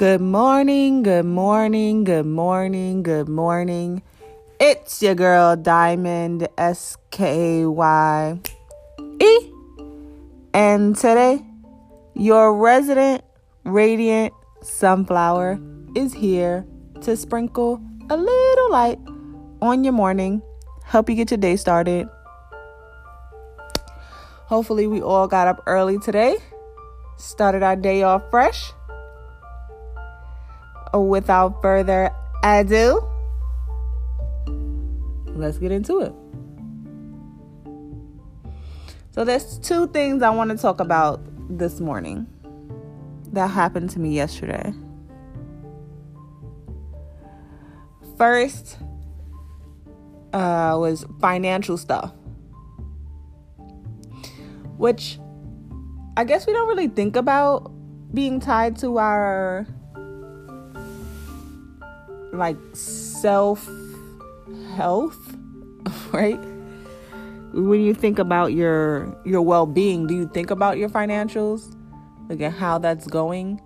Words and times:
Good 0.00 0.22
morning, 0.22 1.02
good 1.02 1.26
morning, 1.26 2.04
good 2.04 2.24
morning, 2.24 3.02
good 3.02 3.28
morning. 3.28 4.02
It's 4.58 5.02
your 5.02 5.14
girl 5.14 5.56
Diamond 5.56 6.48
S 6.56 6.96
K 7.10 7.66
Y 7.66 8.40
E. 9.20 9.52
And 10.54 10.96
today, 10.96 11.44
your 12.14 12.56
resident 12.56 13.24
radiant 13.64 14.32
sunflower 14.62 15.60
is 15.94 16.14
here 16.14 16.64
to 17.02 17.14
sprinkle 17.14 17.78
a 18.08 18.16
little 18.16 18.70
light 18.70 18.98
on 19.60 19.84
your 19.84 19.92
morning, 19.92 20.40
help 20.82 21.10
you 21.10 21.14
get 21.14 21.30
your 21.30 21.36
day 21.36 21.56
started. 21.56 22.08
Hopefully, 24.46 24.86
we 24.86 25.02
all 25.02 25.28
got 25.28 25.46
up 25.46 25.62
early 25.66 25.98
today, 25.98 26.38
started 27.18 27.62
our 27.62 27.76
day 27.76 28.02
off 28.02 28.22
fresh. 28.30 28.72
Without 30.92 31.62
further 31.62 32.10
ado, 32.42 33.06
let's 35.26 35.58
get 35.58 35.70
into 35.70 36.00
it. 36.00 36.12
So, 39.12 39.24
there's 39.24 39.58
two 39.58 39.86
things 39.88 40.22
I 40.22 40.30
want 40.30 40.50
to 40.50 40.56
talk 40.56 40.80
about 40.80 41.20
this 41.48 41.80
morning 41.80 42.26
that 43.32 43.48
happened 43.48 43.90
to 43.90 44.00
me 44.00 44.14
yesterday. 44.14 44.72
First 48.16 48.78
uh, 50.32 50.76
was 50.78 51.04
financial 51.20 51.76
stuff, 51.76 52.12
which 54.76 55.18
I 56.16 56.24
guess 56.24 56.46
we 56.46 56.52
don't 56.52 56.68
really 56.68 56.88
think 56.88 57.16
about 57.16 57.72
being 58.12 58.40
tied 58.40 58.76
to 58.78 58.98
our 58.98 59.66
like 62.32 62.56
self 62.72 63.68
health, 64.74 65.36
right? 66.12 66.38
When 67.52 67.80
you 67.80 67.94
think 67.94 68.18
about 68.18 68.52
your 68.52 69.16
your 69.24 69.42
well-being, 69.42 70.06
do 70.06 70.14
you 70.14 70.28
think 70.28 70.50
about 70.50 70.78
your 70.78 70.88
financials? 70.88 71.76
Like 72.28 72.40
how 72.52 72.78
that's 72.78 73.06
going? 73.06 73.60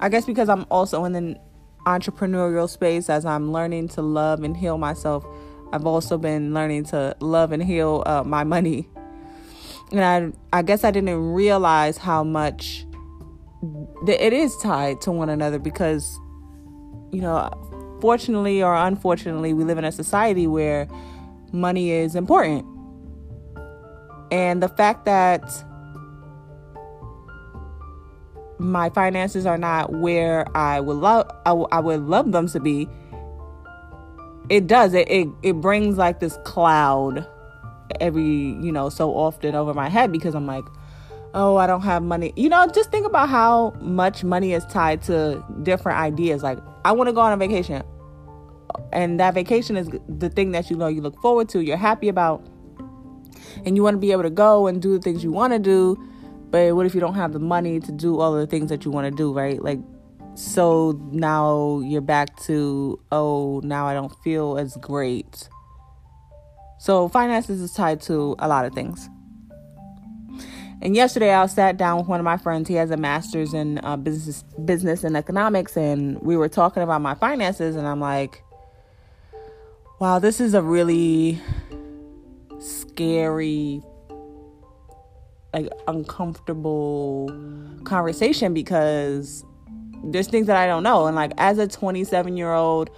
I 0.00 0.08
guess 0.08 0.24
because 0.24 0.48
I'm 0.48 0.64
also 0.70 1.04
in 1.04 1.12
the 1.12 1.40
entrepreneurial 1.86 2.68
space 2.68 3.10
as 3.10 3.26
I'm 3.26 3.52
learning 3.52 3.88
to 3.88 4.02
love 4.02 4.42
and 4.42 4.56
heal 4.56 4.78
myself, 4.78 5.26
I've 5.72 5.86
also 5.86 6.18
been 6.18 6.54
learning 6.54 6.84
to 6.86 7.16
love 7.20 7.52
and 7.52 7.62
heal 7.62 8.02
uh, 8.06 8.22
my 8.24 8.44
money. 8.44 8.88
And 9.92 10.34
I 10.52 10.58
I 10.58 10.62
guess 10.62 10.84
I 10.84 10.90
didn't 10.90 11.32
realize 11.32 11.98
how 11.98 12.24
much 12.24 12.86
it 14.06 14.32
is 14.32 14.56
tied 14.58 15.00
to 15.02 15.12
one 15.12 15.28
another 15.28 15.58
because 15.58 16.18
you 17.10 17.20
know, 17.20 17.50
fortunately 18.00 18.62
or 18.62 18.74
unfortunately, 18.74 19.52
we 19.52 19.64
live 19.64 19.78
in 19.78 19.84
a 19.84 19.92
society 19.92 20.46
where 20.46 20.88
money 21.52 21.90
is 21.90 22.14
important. 22.14 22.64
And 24.30 24.62
the 24.62 24.68
fact 24.68 25.04
that 25.06 25.42
my 28.58 28.90
finances 28.90 29.46
are 29.46 29.58
not 29.58 29.92
where 29.92 30.44
I 30.56 30.80
would 30.80 30.96
love 30.96 31.30
I, 31.46 31.50
w- 31.50 31.68
I 31.70 31.78
would 31.78 32.02
love 32.02 32.32
them 32.32 32.48
to 32.48 32.60
be, 32.60 32.88
it 34.48 34.66
does 34.66 34.94
it, 34.94 35.08
it 35.08 35.28
it 35.42 35.52
brings 35.54 35.96
like 35.96 36.20
this 36.20 36.36
cloud 36.44 37.26
every 38.00 38.24
you 38.24 38.72
know 38.72 38.88
so 38.88 39.10
often 39.12 39.54
over 39.54 39.72
my 39.74 39.88
head 39.88 40.10
because 40.12 40.34
I'm 40.34 40.46
like, 40.46 40.64
oh, 41.34 41.56
I 41.56 41.66
don't 41.66 41.82
have 41.82 42.02
money. 42.02 42.32
You 42.36 42.48
know, 42.48 42.66
just 42.68 42.90
think 42.90 43.06
about 43.06 43.28
how 43.28 43.74
much 43.80 44.24
money 44.24 44.52
is 44.52 44.64
tied 44.66 45.02
to 45.02 45.44
different 45.62 45.98
ideas. 45.98 46.42
Like, 46.42 46.58
I 46.84 46.92
want 46.92 47.08
to 47.08 47.12
go 47.12 47.20
on 47.20 47.32
a 47.32 47.36
vacation. 47.36 47.82
And 48.92 49.20
that 49.20 49.34
vacation 49.34 49.76
is 49.76 49.88
the 50.08 50.28
thing 50.28 50.52
that 50.52 50.70
you 50.70 50.76
know 50.76 50.88
you 50.88 51.00
look 51.00 51.20
forward 51.20 51.48
to, 51.50 51.60
you're 51.60 51.76
happy 51.76 52.08
about, 52.08 52.46
and 53.64 53.76
you 53.76 53.82
want 53.82 53.94
to 53.94 53.98
be 53.98 54.12
able 54.12 54.22
to 54.22 54.30
go 54.30 54.66
and 54.66 54.80
do 54.80 54.94
the 54.94 55.02
things 55.02 55.24
you 55.24 55.32
want 55.32 55.52
to 55.52 55.58
do. 55.58 55.96
But 56.50 56.74
what 56.74 56.86
if 56.86 56.94
you 56.94 57.00
don't 57.00 57.14
have 57.14 57.32
the 57.32 57.38
money 57.38 57.80
to 57.80 57.92
do 57.92 58.20
all 58.20 58.32
the 58.32 58.46
things 58.46 58.70
that 58.70 58.84
you 58.84 58.90
want 58.90 59.04
to 59.04 59.10
do, 59.10 59.32
right? 59.32 59.62
Like, 59.62 59.80
so 60.34 60.98
now 61.10 61.80
you're 61.84 62.00
back 62.00 62.36
to, 62.44 62.98
oh, 63.12 63.60
now 63.64 63.86
I 63.86 63.94
don't 63.94 64.14
feel 64.22 64.56
as 64.56 64.76
great. 64.80 65.48
So, 66.78 67.08
finances 67.08 67.60
is 67.60 67.72
tied 67.72 68.00
to 68.02 68.36
a 68.38 68.48
lot 68.48 68.64
of 68.64 68.72
things. 68.72 69.10
And 70.80 70.94
yesterday, 70.94 71.34
I 71.34 71.46
sat 71.46 71.76
down 71.76 71.98
with 71.98 72.06
one 72.06 72.20
of 72.20 72.24
my 72.24 72.36
friends. 72.36 72.68
He 72.68 72.74
has 72.74 72.92
a 72.92 72.96
master's 72.96 73.52
in 73.52 73.80
uh, 73.82 73.96
business, 73.96 74.44
business 74.64 75.02
and 75.02 75.16
economics, 75.16 75.76
and 75.76 76.20
we 76.22 76.36
were 76.36 76.48
talking 76.48 76.84
about 76.84 77.02
my 77.02 77.14
finances. 77.14 77.74
And 77.74 77.86
I'm 77.86 77.98
like, 77.98 78.44
"Wow, 79.98 80.20
this 80.20 80.40
is 80.40 80.54
a 80.54 80.62
really 80.62 81.40
scary, 82.60 83.82
like 85.52 85.68
uncomfortable 85.88 87.28
conversation 87.82 88.54
because 88.54 89.44
there's 90.04 90.28
things 90.28 90.46
that 90.46 90.56
I 90.56 90.68
don't 90.68 90.84
know." 90.84 91.06
And 91.06 91.16
like, 91.16 91.32
as 91.38 91.58
a 91.58 91.66
27 91.66 92.36
year 92.36 92.52
old 92.52 92.88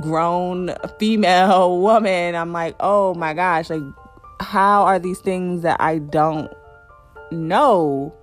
grown 0.00 0.74
female 0.98 1.78
woman, 1.82 2.34
I'm 2.36 2.52
like, 2.52 2.74
"Oh 2.80 3.12
my 3.14 3.34
gosh, 3.34 3.68
like." 3.68 3.82
How 4.40 4.82
are 4.82 4.98
these 4.98 5.20
things 5.20 5.62
that 5.62 5.80
I 5.80 5.98
don't 5.98 6.52
no. 7.32 8.14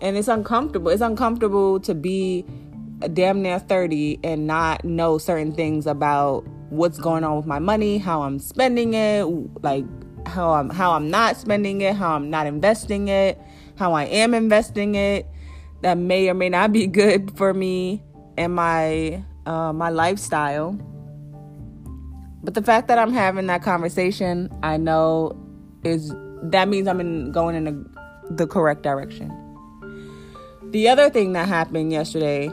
And 0.00 0.16
it's 0.16 0.28
uncomfortable. 0.28 0.90
It's 0.90 1.02
uncomfortable 1.02 1.78
to 1.80 1.94
be 1.94 2.44
a 3.02 3.08
damn 3.08 3.42
near 3.42 3.58
30 3.58 4.20
and 4.24 4.46
not 4.46 4.84
know 4.84 5.18
certain 5.18 5.52
things 5.52 5.86
about 5.86 6.46
what's 6.70 6.98
going 6.98 7.24
on 7.24 7.36
with 7.36 7.46
my 7.46 7.58
money, 7.58 7.98
how 7.98 8.22
I'm 8.22 8.38
spending 8.38 8.94
it, 8.94 9.24
like 9.62 9.84
how 10.26 10.52
I'm 10.52 10.70
how 10.70 10.92
I'm 10.92 11.10
not 11.10 11.36
spending 11.36 11.80
it, 11.80 11.94
how 11.94 12.14
I'm 12.14 12.30
not 12.30 12.46
investing 12.46 13.08
it, 13.08 13.40
how 13.76 13.92
I 13.92 14.04
am 14.04 14.34
investing 14.34 14.94
it. 14.94 15.26
That 15.82 15.96
may 15.96 16.28
or 16.28 16.34
may 16.34 16.48
not 16.48 16.72
be 16.72 16.86
good 17.00 17.36
for 17.36 17.52
me 17.54 18.02
and 18.36 18.54
my 18.54 19.22
uh, 19.46 19.72
my 19.72 19.90
lifestyle. 19.90 20.78
But 22.42 22.54
the 22.54 22.62
fact 22.62 22.88
that 22.88 22.98
I'm 22.98 23.12
having 23.12 23.46
that 23.46 23.62
conversation, 23.62 24.48
I 24.62 24.76
know 24.76 25.36
is 25.84 26.14
that 26.42 26.68
means 26.68 26.88
I'm 26.88 27.00
in, 27.00 27.32
going 27.32 27.54
in 27.54 27.66
a, 27.68 28.32
the 28.32 28.46
correct 28.46 28.82
direction. 28.82 29.36
The 30.70 30.88
other 30.88 31.10
thing 31.10 31.32
that 31.34 31.48
happened 31.48 31.92
yesterday 31.92 32.48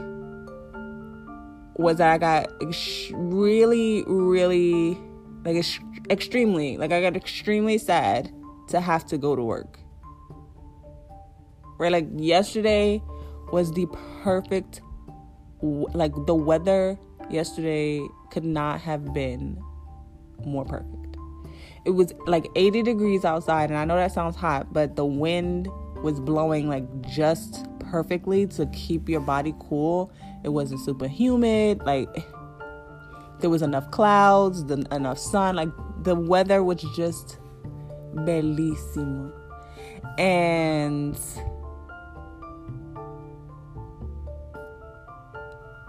was 1.75 1.97
that 1.97 2.09
I 2.09 2.17
got 2.17 2.51
ex- 2.61 3.11
really, 3.13 4.03
really, 4.07 4.97
like 5.45 5.55
ex- 5.55 5.79
extremely, 6.09 6.77
like 6.77 6.91
I 6.91 6.99
got 6.99 7.15
extremely 7.15 7.77
sad 7.77 8.33
to 8.69 8.81
have 8.81 9.05
to 9.05 9.17
go 9.17 9.35
to 9.35 9.43
work. 9.43 9.79
Right, 11.77 11.91
like 11.91 12.07
yesterday 12.15 13.01
was 13.53 13.71
the 13.71 13.85
perfect, 14.23 14.81
like 15.61 16.13
the 16.25 16.35
weather 16.35 16.97
yesterday 17.29 18.01
could 18.31 18.43
not 18.43 18.81
have 18.81 19.13
been 19.13 19.61
more 20.45 20.65
perfect. 20.65 21.17
It 21.85 21.91
was 21.91 22.13
like 22.25 22.47
80 22.55 22.83
degrees 22.83 23.23
outside, 23.25 23.69
and 23.69 23.77
I 23.77 23.85
know 23.85 23.95
that 23.95 24.11
sounds 24.11 24.35
hot, 24.35 24.73
but 24.73 24.95
the 24.95 25.05
wind 25.05 25.69
was 26.03 26.19
blowing 26.19 26.67
like 26.67 26.85
just 27.07 27.65
perfectly 27.79 28.45
to 28.47 28.65
keep 28.67 29.07
your 29.07 29.21
body 29.21 29.53
cool. 29.69 30.11
It 30.43 30.49
wasn't 30.49 30.81
super 30.81 31.07
humid, 31.07 31.81
like 31.85 32.09
there 33.39 33.49
was 33.49 33.61
enough 33.61 33.89
clouds, 33.91 34.65
the, 34.65 34.85
enough 34.91 35.19
sun, 35.19 35.55
like 35.55 35.69
the 36.03 36.15
weather 36.15 36.63
was 36.63 36.83
just 36.95 37.37
bellissimo. 38.13 39.31
And 40.17 41.17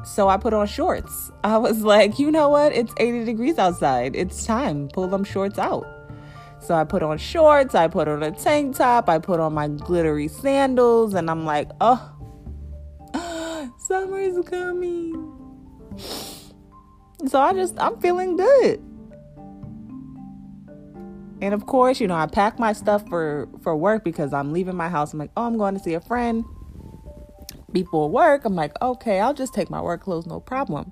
So 0.08 0.28
I 0.28 0.38
put 0.38 0.54
on 0.54 0.66
shorts. 0.66 1.30
I 1.44 1.58
was 1.58 1.82
like, 1.82 2.18
you 2.18 2.30
know 2.30 2.48
what? 2.48 2.72
It's 2.72 2.92
80 2.96 3.24
degrees 3.24 3.58
outside. 3.58 4.16
It's 4.16 4.46
time. 4.46 4.88
Pull 4.88 5.06
them 5.08 5.22
shorts 5.22 5.58
out. 5.58 5.86
So 6.60 6.74
I 6.74 6.84
put 6.84 7.02
on 7.02 7.18
shorts, 7.18 7.74
I 7.74 7.86
put 7.86 8.08
on 8.08 8.22
a 8.22 8.32
tank 8.32 8.76
top, 8.76 9.08
I 9.08 9.18
put 9.18 9.38
on 9.38 9.54
my 9.54 9.68
glittery 9.68 10.26
sandals, 10.26 11.14
and 11.14 11.30
I'm 11.30 11.44
like, 11.44 11.70
oh, 11.80 12.10
summer's 13.78 14.44
coming. 14.48 15.12
So 17.28 17.40
I 17.40 17.52
just, 17.52 17.78
I'm 17.78 18.00
feeling 18.00 18.36
good. 18.36 18.82
And 21.40 21.54
of 21.54 21.66
course, 21.66 22.00
you 22.00 22.08
know, 22.08 22.16
I 22.16 22.26
pack 22.26 22.58
my 22.58 22.72
stuff 22.72 23.08
for 23.08 23.48
for 23.62 23.76
work 23.76 24.02
because 24.02 24.32
I'm 24.32 24.52
leaving 24.52 24.74
my 24.74 24.88
house. 24.88 25.12
I'm 25.12 25.20
like, 25.20 25.30
oh, 25.36 25.46
I'm 25.46 25.56
going 25.56 25.74
to 25.74 25.80
see 25.80 25.94
a 25.94 26.00
friend 26.00 26.44
before 27.72 28.08
work, 28.10 28.44
I'm 28.44 28.54
like, 28.54 28.72
okay, 28.80 29.20
I'll 29.20 29.34
just 29.34 29.54
take 29.54 29.70
my 29.70 29.80
work 29.80 30.02
clothes, 30.02 30.26
no 30.26 30.40
problem. 30.40 30.90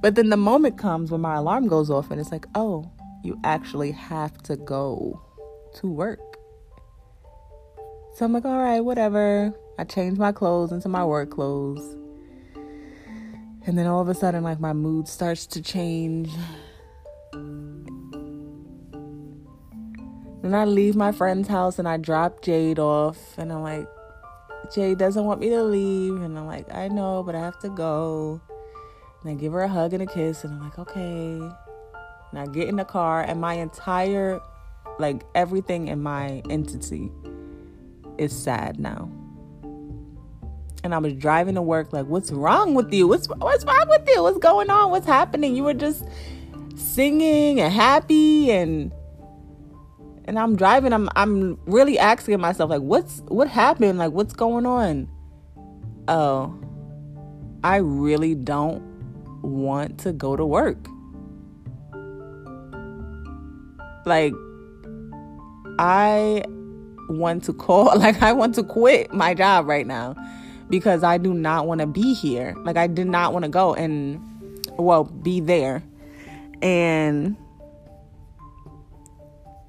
But 0.00 0.14
then 0.14 0.30
the 0.30 0.36
moment 0.36 0.78
comes 0.78 1.10
when 1.10 1.20
my 1.20 1.36
alarm 1.36 1.68
goes 1.68 1.90
off 1.90 2.10
and 2.10 2.20
it's 2.20 2.30
like, 2.30 2.46
oh, 2.54 2.90
you 3.24 3.38
actually 3.44 3.90
have 3.92 4.36
to 4.44 4.56
go 4.56 5.20
to 5.74 5.88
work. 5.88 6.20
So 8.14 8.24
I'm 8.24 8.32
like, 8.32 8.44
all 8.44 8.58
right, 8.58 8.80
whatever. 8.80 9.52
I 9.78 9.84
change 9.84 10.18
my 10.18 10.32
clothes 10.32 10.72
into 10.72 10.88
my 10.88 11.04
work 11.04 11.30
clothes. 11.30 11.96
And 13.66 13.76
then 13.76 13.86
all 13.86 14.00
of 14.00 14.08
a 14.08 14.14
sudden, 14.14 14.42
like, 14.42 14.60
my 14.60 14.72
mood 14.72 15.06
starts 15.06 15.46
to 15.46 15.62
change. 15.62 16.30
Then 20.42 20.54
I 20.54 20.64
leave 20.64 20.96
my 20.96 21.12
friend's 21.12 21.48
house 21.48 21.78
and 21.78 21.86
I 21.86 21.96
drop 21.96 22.42
Jade 22.42 22.78
off. 22.78 23.36
And 23.36 23.52
I'm 23.52 23.62
like, 23.62 23.86
Jade 24.74 24.98
doesn't 24.98 25.24
want 25.24 25.40
me 25.40 25.48
to 25.50 25.62
leave. 25.62 26.20
And 26.20 26.38
I'm 26.38 26.46
like, 26.46 26.72
I 26.74 26.88
know, 26.88 27.22
but 27.22 27.34
I 27.34 27.40
have 27.40 27.58
to 27.60 27.68
go. 27.68 28.40
And 29.22 29.30
I 29.30 29.34
give 29.34 29.52
her 29.52 29.62
a 29.62 29.68
hug 29.68 29.92
and 29.92 30.02
a 30.02 30.06
kiss. 30.06 30.44
And 30.44 30.54
I'm 30.54 30.60
like, 30.60 30.78
okay. 30.78 31.40
And 32.30 32.38
I 32.38 32.46
get 32.46 32.68
in 32.68 32.76
the 32.76 32.84
car, 32.84 33.22
and 33.22 33.40
my 33.40 33.54
entire, 33.54 34.38
like, 34.98 35.22
everything 35.34 35.88
in 35.88 36.02
my 36.02 36.42
entity 36.50 37.10
is 38.18 38.36
sad 38.36 38.78
now 38.78 39.10
and 40.84 40.94
I 40.94 40.98
was 40.98 41.12
driving 41.14 41.54
to 41.56 41.62
work 41.62 41.92
like 41.92 42.06
what's 42.06 42.30
wrong 42.30 42.74
with 42.74 42.92
you? 42.92 43.08
What's 43.08 43.26
what's 43.28 43.64
wrong 43.64 43.88
with 43.88 44.08
you? 44.08 44.22
What's 44.22 44.38
going 44.38 44.70
on? 44.70 44.90
What's 44.90 45.06
happening? 45.06 45.56
You 45.56 45.64
were 45.64 45.74
just 45.74 46.04
singing 46.76 47.60
and 47.60 47.72
happy 47.72 48.50
and 48.50 48.92
and 50.28 50.38
I'm 50.38 50.56
driving 50.56 50.92
I'm 50.92 51.08
I'm 51.16 51.58
really 51.64 51.98
asking 51.98 52.38
myself 52.38 52.68
like 52.68 52.82
what's 52.82 53.22
what 53.28 53.48
happened? 53.48 53.98
Like 53.98 54.12
what's 54.12 54.34
going 54.34 54.66
on? 54.66 55.08
Oh. 56.06 56.54
I 57.64 57.76
really 57.76 58.34
don't 58.36 58.82
want 59.42 59.98
to 60.00 60.12
go 60.12 60.36
to 60.36 60.44
work. 60.44 60.86
Like 64.04 64.34
I 65.78 66.44
want 67.08 67.44
to 67.44 67.54
call 67.54 67.86
like 67.98 68.22
I 68.22 68.32
want 68.32 68.54
to 68.56 68.62
quit 68.62 69.12
my 69.12 69.32
job 69.32 69.66
right 69.66 69.86
now 69.86 70.14
because 70.68 71.02
I 71.02 71.16
do 71.16 71.32
not 71.32 71.66
want 71.66 71.80
to 71.80 71.86
be 71.86 72.12
here. 72.12 72.54
Like 72.64 72.76
I 72.76 72.86
did 72.86 73.06
not 73.06 73.32
want 73.32 73.44
to 73.44 73.48
go 73.48 73.74
and 73.74 74.20
well, 74.78 75.04
be 75.04 75.40
there. 75.40 75.82
And 76.60 77.36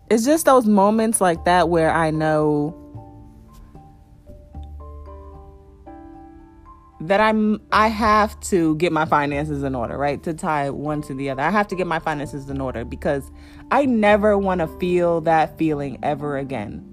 it's 0.09 0.25
just 0.25 0.45
those 0.45 0.65
moments 0.65 1.21
like 1.21 1.45
that 1.45 1.69
where 1.69 1.91
I 1.91 2.11
know 2.11 2.75
that 7.01 7.21
I'm 7.21 7.61
I 7.71 7.87
have 7.87 8.39
to 8.41 8.75
get 8.75 8.91
my 8.91 9.05
finances 9.05 9.63
in 9.63 9.75
order, 9.75 9.97
right? 9.97 10.21
To 10.23 10.33
tie 10.33 10.69
one 10.69 11.01
to 11.03 11.13
the 11.13 11.29
other. 11.29 11.41
I 11.41 11.49
have 11.49 11.67
to 11.69 11.75
get 11.75 11.87
my 11.87 11.99
finances 11.99 12.49
in 12.49 12.59
order 12.59 12.83
because 12.83 13.29
I 13.71 13.85
never 13.85 14.37
want 14.37 14.59
to 14.61 14.67
feel 14.79 15.21
that 15.21 15.57
feeling 15.57 15.97
ever 16.03 16.37
again. 16.37 16.85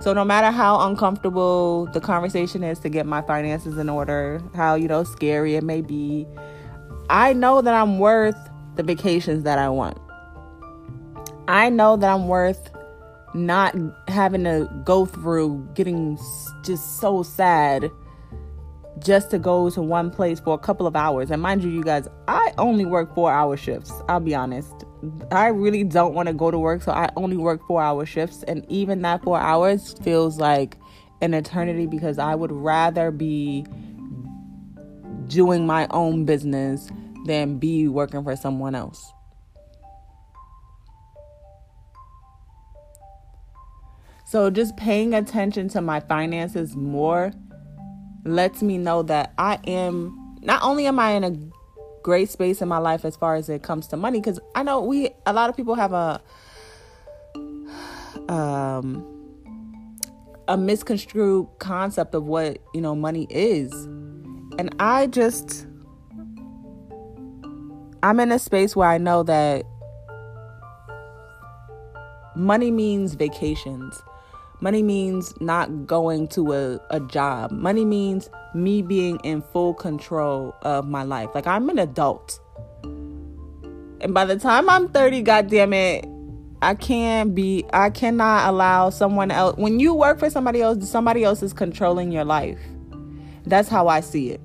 So 0.00 0.12
no 0.12 0.24
matter 0.24 0.50
how 0.50 0.80
uncomfortable 0.88 1.86
the 1.92 2.00
conversation 2.00 2.64
is 2.64 2.80
to 2.80 2.88
get 2.88 3.06
my 3.06 3.22
finances 3.22 3.78
in 3.78 3.88
order, 3.88 4.42
how 4.52 4.74
you 4.74 4.88
know 4.88 5.04
scary 5.04 5.54
it 5.54 5.62
may 5.62 5.80
be, 5.80 6.26
I 7.08 7.32
know 7.32 7.62
that 7.62 7.72
I'm 7.72 8.00
worth 8.00 8.36
the 8.76 8.82
vacations 8.82 9.44
that 9.44 9.58
I 9.58 9.68
want. 9.68 9.98
I 11.48 11.68
know 11.68 11.96
that 11.96 12.08
I'm 12.08 12.28
worth 12.28 12.70
not 13.34 13.74
having 14.08 14.44
to 14.44 14.70
go 14.84 15.06
through 15.06 15.66
getting 15.74 16.18
just 16.62 17.00
so 17.00 17.22
sad 17.22 17.90
just 18.98 19.30
to 19.30 19.38
go 19.38 19.70
to 19.70 19.82
one 19.82 20.10
place 20.10 20.38
for 20.38 20.54
a 20.54 20.58
couple 20.58 20.86
of 20.86 20.94
hours. 20.94 21.30
And 21.30 21.42
mind 21.42 21.62
you, 21.64 21.70
you 21.70 21.82
guys, 21.82 22.06
I 22.28 22.52
only 22.58 22.84
work 22.84 23.14
four 23.14 23.32
hour 23.32 23.56
shifts. 23.56 23.92
I'll 24.08 24.20
be 24.20 24.34
honest. 24.34 24.84
I 25.30 25.48
really 25.48 25.82
don't 25.82 26.14
want 26.14 26.28
to 26.28 26.34
go 26.34 26.50
to 26.50 26.58
work, 26.58 26.82
so 26.82 26.92
I 26.92 27.10
only 27.16 27.36
work 27.36 27.66
four 27.66 27.82
hour 27.82 28.06
shifts. 28.06 28.44
And 28.44 28.64
even 28.68 29.02
that 29.02 29.22
four 29.22 29.38
hours 29.38 29.94
feels 30.02 30.38
like 30.38 30.76
an 31.20 31.34
eternity 31.34 31.86
because 31.86 32.18
I 32.18 32.34
would 32.34 32.52
rather 32.52 33.10
be 33.10 33.66
doing 35.26 35.66
my 35.66 35.86
own 35.90 36.24
business 36.24 36.90
than 37.26 37.58
be 37.58 37.88
working 37.88 38.22
for 38.24 38.36
someone 38.36 38.74
else. 38.74 39.12
So, 44.26 44.48
just 44.48 44.76
paying 44.76 45.12
attention 45.12 45.68
to 45.70 45.82
my 45.82 46.00
finances 46.00 46.74
more 46.74 47.32
lets 48.24 48.62
me 48.62 48.78
know 48.78 49.02
that 49.02 49.34
I 49.36 49.58
am 49.66 50.36
not 50.40 50.62
only 50.62 50.86
am 50.86 50.98
I 50.98 51.12
in 51.12 51.24
a 51.24 51.36
great 52.02 52.30
space 52.30 52.62
in 52.62 52.68
my 52.68 52.78
life 52.78 53.04
as 53.04 53.16
far 53.16 53.36
as 53.36 53.48
it 53.48 53.62
comes 53.62 53.86
to 53.88 53.96
money 53.96 54.20
because 54.20 54.40
I 54.54 54.62
know 54.62 54.80
we 54.80 55.10
a 55.26 55.32
lot 55.32 55.50
of 55.50 55.56
people 55.56 55.74
have 55.74 55.92
a 55.92 56.20
um 58.28 59.06
a 60.48 60.56
misconstrued 60.56 61.46
concept 61.58 62.14
of 62.14 62.24
what 62.24 62.58
you 62.74 62.80
know 62.80 62.94
money 62.94 63.26
is 63.30 63.72
and 64.58 64.74
I 64.80 65.06
just 65.06 65.66
I'm 68.02 68.20
in 68.20 68.32
a 68.32 68.38
space 68.38 68.74
where 68.74 68.88
I 68.88 68.98
know 68.98 69.22
that 69.24 69.64
money 72.34 72.70
means 72.70 73.14
vacations 73.14 74.02
Money 74.62 74.84
means 74.84 75.34
not 75.40 75.88
going 75.88 76.28
to 76.28 76.52
a, 76.52 76.80
a 76.90 77.00
job. 77.00 77.50
Money 77.50 77.84
means 77.84 78.30
me 78.54 78.80
being 78.80 79.18
in 79.24 79.42
full 79.42 79.74
control 79.74 80.54
of 80.62 80.86
my 80.86 81.02
life. 81.02 81.30
Like 81.34 81.48
I'm 81.48 81.68
an 81.68 81.80
adult. 81.80 82.38
And 82.84 84.14
by 84.14 84.24
the 84.24 84.38
time 84.38 84.70
I'm 84.70 84.86
30, 84.86 85.22
goddamn 85.22 85.72
it, 85.72 86.06
I 86.62 86.76
can't 86.76 87.34
be 87.34 87.64
I 87.72 87.90
cannot 87.90 88.48
allow 88.48 88.90
someone 88.90 89.32
else 89.32 89.56
when 89.56 89.80
you 89.80 89.94
work 89.94 90.20
for 90.20 90.30
somebody 90.30 90.62
else, 90.62 90.88
somebody 90.88 91.24
else 91.24 91.42
is 91.42 91.52
controlling 91.52 92.12
your 92.12 92.24
life. 92.24 92.60
That's 93.44 93.68
how 93.68 93.88
I 93.88 93.98
see 93.98 94.30
it. 94.30 94.40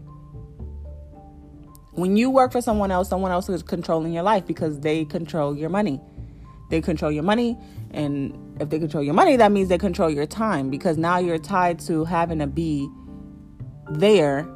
When 1.98 2.16
you 2.16 2.30
work 2.30 2.52
for 2.52 2.62
someone 2.62 2.92
else, 2.92 3.10
someone 3.10 3.32
else 3.32 3.50
is 3.50 3.64
controlling 3.64 4.14
your 4.14 4.22
life 4.22 4.46
because 4.46 4.82
they 4.82 5.04
control 5.04 5.58
your 5.58 5.70
money. 5.70 6.00
They 6.70 6.80
control 6.80 7.12
your 7.12 7.24
money, 7.24 7.58
and 7.90 8.38
if 8.62 8.70
they 8.70 8.78
control 8.78 9.02
your 9.02 9.16
money, 9.16 9.36
that 9.36 9.52
means 9.52 9.70
they 9.70 9.80
control 9.80 10.08
your 10.08 10.28
time 10.28 10.70
because 10.70 10.96
now 10.96 11.18
you're 11.18 11.40
tied 11.40 11.80
to 11.88 12.06
having 12.06 12.38
to 12.38 12.46
be 12.46 12.88
there 13.90 14.48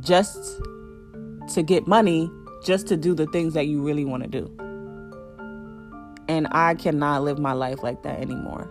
just 0.00 0.58
to 1.52 1.62
get 1.62 1.86
money, 1.86 2.30
just 2.64 2.86
to 2.86 2.96
do 2.96 3.14
the 3.14 3.26
things 3.26 3.52
that 3.52 3.66
you 3.66 3.82
really 3.82 4.06
want 4.06 4.22
to 4.22 4.28
do. 4.30 4.46
And 6.28 6.48
I 6.52 6.76
cannot 6.76 7.24
live 7.24 7.38
my 7.38 7.52
life 7.52 7.82
like 7.82 8.04
that 8.04 8.20
anymore. 8.20 8.70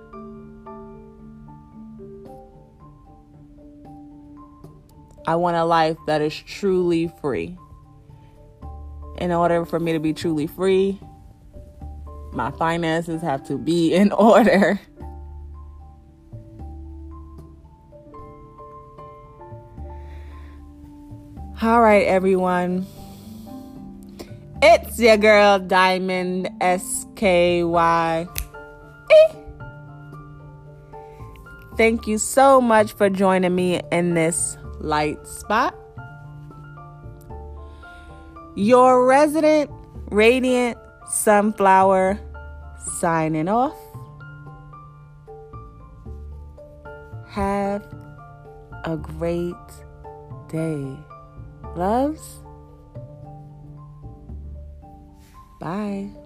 I 5.25 5.35
want 5.35 5.55
a 5.55 5.65
life 5.65 5.97
that 6.07 6.21
is 6.21 6.35
truly 6.35 7.11
free. 7.21 7.57
In 9.17 9.31
order 9.31 9.65
for 9.65 9.79
me 9.79 9.93
to 9.93 9.99
be 9.99 10.13
truly 10.13 10.47
free, 10.47 10.99
my 12.33 12.51
finances 12.51 13.21
have 13.21 13.45
to 13.47 13.57
be 13.57 13.93
in 13.93 14.11
order. 14.11 14.79
All 21.61 21.81
right, 21.81 22.07
everyone. 22.07 22.87
It's 24.63 24.99
your 24.99 25.17
girl 25.17 25.59
Diamond 25.59 26.49
Skye. 26.59 28.27
Thank 31.77 32.07
you 32.07 32.17
so 32.17 32.61
much 32.61 32.93
for 32.93 33.09
joining 33.09 33.53
me 33.55 33.81
in 33.91 34.13
this 34.15 34.57
light 34.81 35.25
spot. 35.27 35.75
Your 38.55 39.05
resident, 39.05 39.71
radiant, 40.09 40.77
Sunflower 41.07 42.19
signing 42.99 43.49
off. 43.49 43.75
Have 47.27 47.85
a 48.85 48.97
great 48.97 49.55
day. 50.49 50.95
Loves. 51.75 52.39
Bye. 55.59 56.20